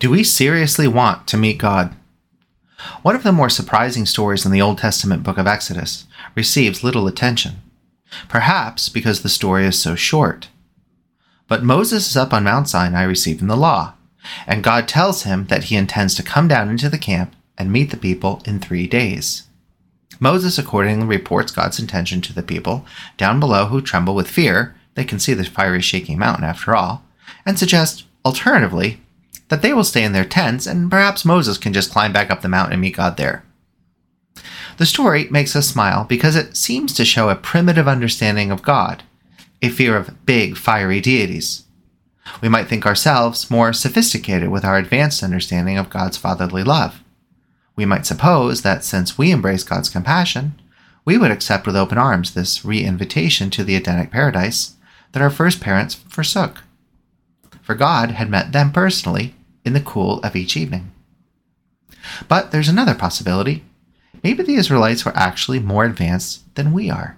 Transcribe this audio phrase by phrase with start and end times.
[0.00, 1.94] Do we seriously want to meet God?
[3.02, 7.06] One of the more surprising stories in the Old Testament book of Exodus receives little
[7.06, 7.60] attention,
[8.26, 10.48] perhaps because the story is so short.
[11.48, 13.92] But Moses is up on Mount Sinai receiving the law,
[14.46, 17.90] and God tells him that he intends to come down into the camp and meet
[17.90, 19.48] the people in three days.
[20.18, 22.86] Moses accordingly reports God's intention to the people
[23.18, 24.74] down below who tremble with fear.
[24.94, 27.04] They can see the fiery shaking mountain after all,
[27.44, 29.02] and suggests, alternatively,
[29.50, 32.40] that they will stay in their tents and perhaps Moses can just climb back up
[32.40, 33.44] the mountain and meet God there.
[34.78, 39.02] The story makes us smile because it seems to show a primitive understanding of God,
[39.60, 41.64] a fear of big, fiery deities.
[42.40, 47.02] We might think ourselves more sophisticated with our advanced understanding of God's fatherly love.
[47.74, 50.60] We might suppose that since we embrace God's compassion,
[51.04, 54.76] we would accept with open arms this re invitation to the Edenic paradise
[55.10, 56.62] that our first parents forsook.
[57.62, 59.34] For God had met them personally
[59.70, 60.90] in the cool of each evening.
[62.26, 63.64] But there's another possibility.
[64.24, 67.16] Maybe the Israelites were actually more advanced than we are.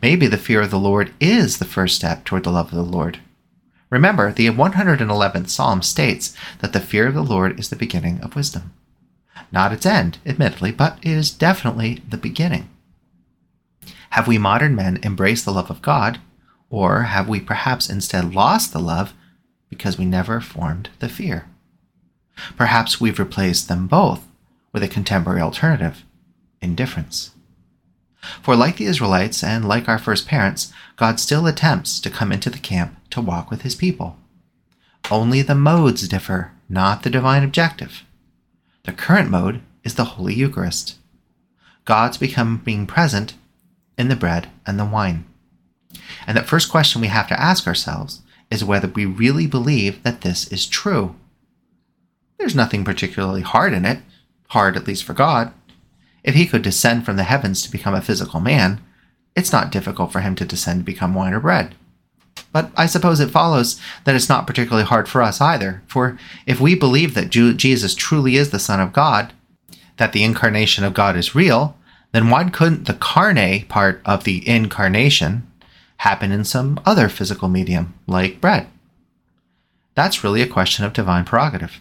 [0.00, 2.82] Maybe the fear of the Lord is the first step toward the love of the
[2.82, 3.18] Lord.
[3.90, 8.34] Remember, the 111th Psalm states that the fear of the Lord is the beginning of
[8.34, 8.72] wisdom.
[9.52, 12.70] Not its end, admittedly, but it is definitely the beginning.
[14.10, 16.18] Have we modern men embraced the love of God,
[16.70, 19.12] or have we perhaps instead lost the love
[19.72, 21.46] because we never formed the fear?
[22.58, 24.22] Perhaps we've replaced them both
[24.70, 26.04] with a contemporary alternative
[26.60, 27.30] indifference.
[28.42, 32.50] For like the Israelites and like our first parents, God still attempts to come into
[32.50, 34.18] the camp to walk with his people.
[35.10, 38.02] Only the modes differ, not the divine objective.
[38.82, 40.96] The current mode is the Holy Eucharist.
[41.86, 43.32] God's becoming present
[43.96, 45.24] in the bread and the wine.
[46.26, 48.20] And the first question we have to ask ourselves
[48.52, 51.14] is whether we really believe that this is true.
[52.38, 54.00] There's nothing particularly hard in it,
[54.48, 55.52] hard at least for God.
[56.22, 58.80] If he could descend from the heavens to become a physical man,
[59.34, 61.74] it's not difficult for him to descend to become wine or bread.
[62.52, 66.60] But I suppose it follows that it's not particularly hard for us either, for if
[66.60, 69.32] we believe that Jesus truly is the Son of God,
[69.96, 71.76] that the incarnation of God is real,
[72.12, 75.50] then why couldn't the carne part of the incarnation
[76.02, 78.66] happen in some other physical medium, like bread?
[79.94, 81.80] That's really a question of divine prerogative.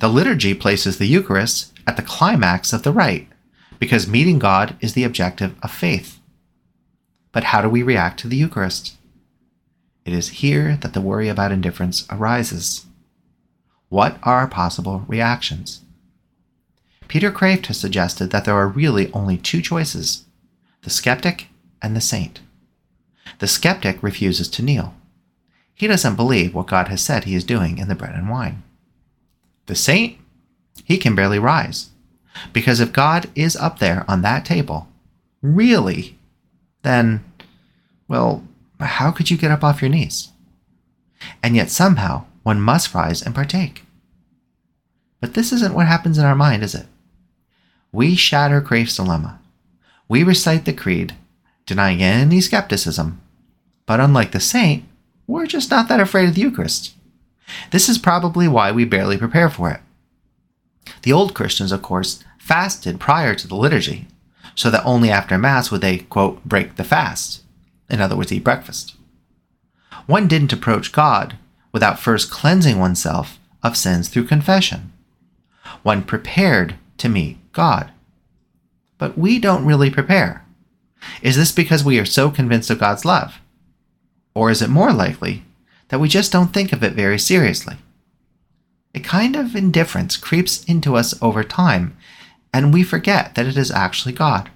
[0.00, 3.26] The liturgy places the Eucharist at the climax of the rite,
[3.78, 6.20] because meeting God is the objective of faith.
[7.32, 8.96] But how do we react to the Eucharist?
[10.04, 12.84] It is here that the worry about indifference arises.
[13.88, 15.80] What are our possible reactions?
[17.08, 20.26] Peter Kreeft has suggested that there are really only two choices
[20.82, 21.48] the skeptic
[21.80, 22.40] and the saint.
[23.38, 24.94] The skeptic refuses to kneel.
[25.74, 28.62] He doesn't believe what God has said he is doing in the bread and wine.
[29.66, 30.18] The saint,
[30.84, 31.90] he can barely rise.
[32.52, 34.88] Because if God is up there on that table,
[35.42, 36.18] really,
[36.82, 37.24] then,
[38.08, 38.44] well,
[38.80, 40.30] how could you get up off your knees?
[41.42, 43.84] And yet somehow one must rise and partake.
[45.20, 46.86] But this isn't what happens in our mind, is it?
[47.92, 49.40] We shatter Kreeft's dilemma.
[50.08, 51.14] We recite the creed,
[51.64, 53.20] denying any skepticism,
[53.86, 54.84] but unlike the saint,
[55.26, 56.94] we're just not that afraid of the Eucharist.
[57.70, 59.80] This is probably why we barely prepare for it.
[61.02, 64.06] The old Christians, of course, fasted prior to the liturgy,
[64.54, 67.44] so that only after Mass would they, quote, break the fast
[67.88, 68.96] in other words, eat breakfast.
[70.06, 71.38] One didn't approach God
[71.72, 74.92] without first cleansing oneself of sins through confession.
[75.82, 77.90] One prepared to meet God.
[78.98, 80.44] But we don't really prepare.
[81.22, 83.40] Is this because we are so convinced of God's love?
[84.34, 85.44] Or is it more likely
[85.88, 87.76] that we just don't think of it very seriously?
[88.94, 91.96] A kind of indifference creeps into us over time,
[92.52, 94.50] and we forget that it is actually God.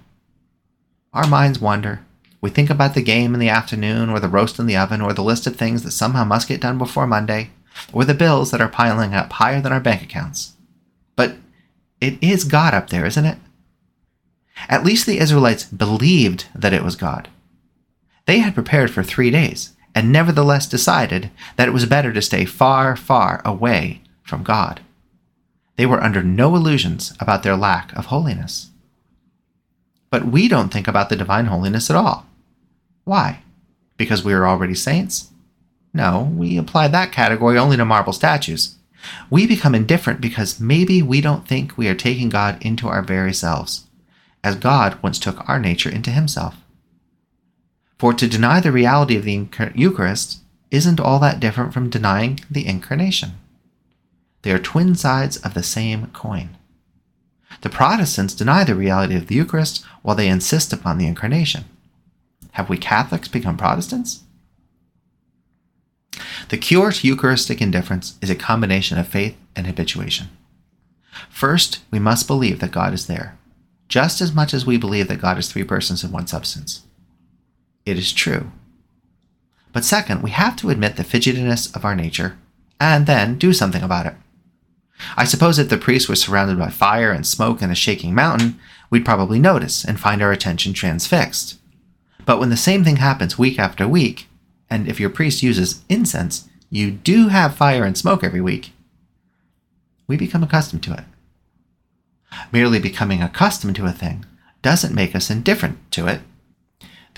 [1.13, 2.05] Our minds wander,
[2.41, 5.13] we think about the game in the afternoon, or the roast in the oven, or
[5.13, 7.49] the list of things that somehow must get done before Monday,
[7.91, 10.53] or the bills that are piling up higher than our bank accounts.
[11.15, 11.35] But
[11.99, 13.37] it is God up there, isn't it?
[14.69, 17.29] At least the Israelites believed that it was God.
[18.29, 22.45] They had prepared for three days, and nevertheless decided that it was better to stay
[22.45, 24.81] far, far away from God.
[25.77, 28.69] They were under no illusions about their lack of holiness.
[30.11, 32.27] But we don't think about the divine holiness at all.
[33.03, 33.39] Why?
[33.97, 35.31] Because we are already saints?
[35.91, 38.75] No, we apply that category only to marble statues.
[39.31, 43.33] We become indifferent because maybe we don't think we are taking God into our very
[43.33, 43.87] selves,
[44.43, 46.57] as God once took our nature into himself.
[47.99, 50.39] For to deny the reality of the Eucharist
[50.71, 53.33] isn't all that different from denying the Incarnation.
[54.41, 56.55] They are twin sides of the same coin.
[57.59, 61.65] The Protestants deny the reality of the Eucharist while they insist upon the Incarnation.
[62.51, 64.23] Have we Catholics become Protestants?
[66.47, 70.29] The cure to Eucharistic indifference is a combination of faith and habituation.
[71.29, 73.37] First, we must believe that God is there,
[73.89, 76.83] just as much as we believe that God is three persons in one substance.
[77.85, 78.51] It is true.
[79.71, 82.37] But second, we have to admit the fidgetiness of our nature
[82.79, 84.15] and then do something about it.
[85.15, 88.59] I suppose if the priest was surrounded by fire and smoke and a shaking mountain,
[88.89, 91.57] we'd probably notice and find our attention transfixed.
[92.25, 94.27] But when the same thing happens week after week,
[94.69, 98.73] and if your priest uses incense, you do have fire and smoke every week,
[100.07, 101.03] we become accustomed to it.
[102.51, 104.25] Merely becoming accustomed to a thing
[104.61, 106.21] doesn't make us indifferent to it.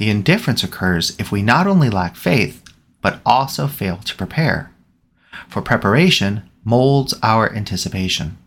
[0.01, 2.63] The indifference occurs if we not only lack faith,
[3.03, 4.71] but also fail to prepare.
[5.47, 8.39] For preparation molds our anticipation.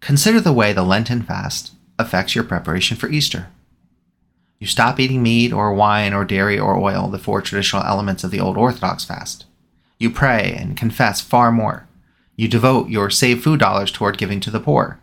[0.00, 3.46] Consider the way the Lenten fast affects your preparation for Easter.
[4.58, 8.30] You stop eating meat or wine or dairy or oil, the four traditional elements of
[8.30, 9.46] the Old Orthodox fast.
[9.98, 11.88] You pray and confess far more.
[12.36, 15.00] You devote your saved food dollars toward giving to the poor.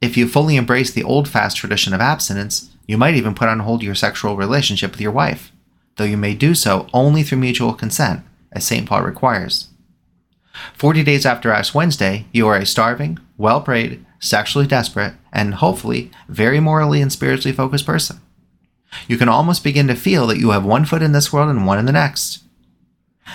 [0.00, 3.60] If you fully embrace the old fast tradition of abstinence, you might even put on
[3.60, 5.52] hold your sexual relationship with your wife,
[5.96, 8.88] though you may do so only through mutual consent, as St.
[8.88, 9.68] Paul requires.
[10.74, 16.10] Forty days after Ash Wednesday, you are a starving, well prayed, sexually desperate, and hopefully
[16.28, 18.20] very morally and spiritually focused person.
[19.06, 21.66] You can almost begin to feel that you have one foot in this world and
[21.66, 22.42] one in the next.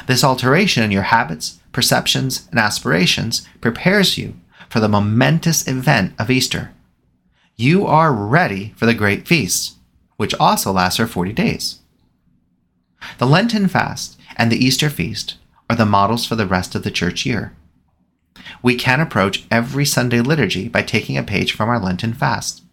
[0.07, 4.33] This alteration in your habits, perceptions, and aspirations prepares you
[4.69, 6.71] for the momentous event of Easter.
[7.55, 9.75] You are ready for the great feast,
[10.17, 11.79] which also lasts for 40 days.
[13.17, 15.35] The Lenten fast and the Easter feast
[15.69, 17.55] are the models for the rest of the church year.
[18.61, 22.63] We can approach every Sunday liturgy by taking a page from our Lenten fast,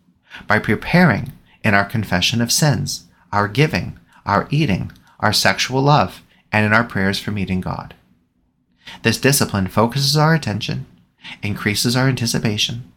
[0.47, 6.67] by preparing in our confession of sins, our giving, our eating, our sexual love, and
[6.67, 7.95] in our prayers for meeting God.
[9.03, 10.87] This discipline focuses our attention,
[11.43, 12.91] increases our anticipation,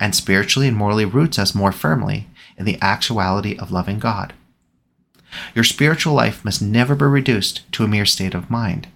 [0.00, 4.32] and spiritually and morally roots us more firmly in the actuality of loving God.
[5.54, 8.88] Your spiritual life must never be reduced to a mere state of mind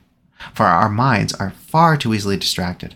[0.55, 2.94] for our minds are far too easily distracted.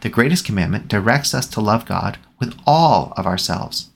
[0.00, 3.90] The greatest commandment directs us to love God with all of ourselves,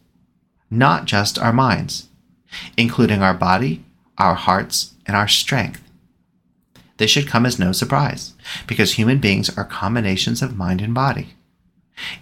[0.70, 2.08] not just our minds,
[2.76, 3.84] including our body,
[4.18, 5.82] our hearts, and our strength.
[6.98, 8.34] This should come as no surprise,
[8.66, 11.34] because human beings are combinations of mind and body.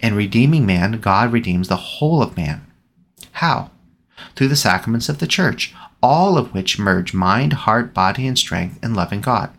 [0.01, 2.65] In redeeming man, God redeems the whole of man.
[3.33, 3.71] How?
[4.35, 8.83] Through the sacraments of the Church, all of which merge mind, heart, body, and strength
[8.83, 9.51] in loving God.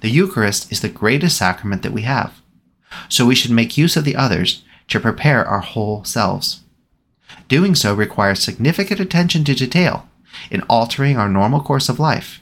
[0.00, 2.40] The Eucharist is the greatest sacrament that we have,
[3.08, 6.60] so we should make use of the others to prepare our whole selves.
[7.48, 10.08] Doing so requires significant attention to detail
[10.50, 12.41] in altering our normal course of life,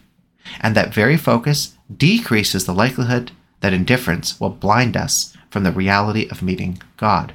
[0.61, 6.29] and that very focus decreases the likelihood that indifference will blind us from the reality
[6.31, 7.35] of meeting God.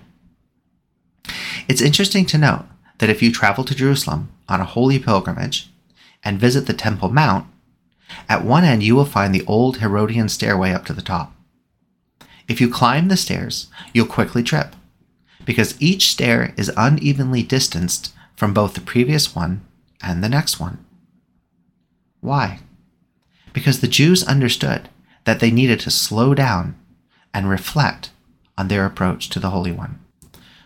[1.68, 2.66] It's interesting to note
[3.00, 5.70] that if you travel to Jerusalem on a holy pilgrimage
[6.24, 7.48] and visit the Temple Mount,
[8.30, 11.34] at one end, you will find the old Herodian stairway up to the top.
[12.48, 14.76] If you climb the stairs, you'll quickly trip,
[15.46, 19.66] because each stair is unevenly distanced from both the previous one
[20.02, 20.86] and the next one.
[22.22, 22.60] Why?
[23.56, 24.90] Because the Jews understood
[25.24, 26.76] that they needed to slow down
[27.34, 28.12] and reflect
[28.58, 30.00] on their approach to the Holy One.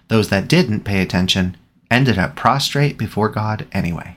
[0.07, 1.55] Those that didn't pay attention
[1.91, 4.15] ended up prostrate before God anyway.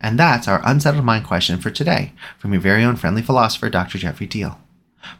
[0.00, 3.98] And that's our unsettled mind question for today from your very own friendly philosopher, Dr.
[3.98, 4.58] Jeffrey Tiel.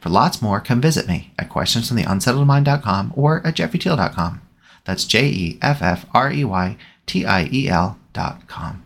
[0.01, 4.41] For lots more, come visit me at questionsfromtheunsettledmind.com or at jeffreytiel.com.
[4.85, 8.84] That's J E F F R E Y T I E L dot L.com.